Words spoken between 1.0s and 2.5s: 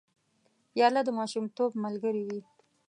د ماشومتوب ملګرې وي.